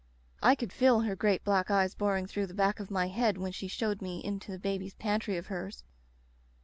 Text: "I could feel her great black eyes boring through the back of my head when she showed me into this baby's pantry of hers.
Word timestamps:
"I 0.41 0.55
could 0.55 0.73
feel 0.73 1.01
her 1.01 1.15
great 1.15 1.43
black 1.43 1.69
eyes 1.69 1.93
boring 1.93 2.25
through 2.25 2.47
the 2.47 2.55
back 2.55 2.79
of 2.79 2.89
my 2.89 3.07
head 3.07 3.37
when 3.37 3.51
she 3.51 3.67
showed 3.67 4.01
me 4.01 4.17
into 4.25 4.49
this 4.51 4.61
baby's 4.61 4.95
pantry 4.95 5.37
of 5.37 5.45
hers. 5.45 5.83